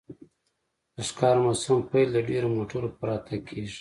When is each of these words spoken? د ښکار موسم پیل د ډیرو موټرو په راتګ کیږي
د 0.95 0.97
ښکار 1.09 1.35
موسم 1.45 1.77
پیل 1.91 2.07
د 2.13 2.17
ډیرو 2.29 2.47
موټرو 2.57 2.89
په 2.97 3.01
راتګ 3.09 3.41
کیږي 3.49 3.69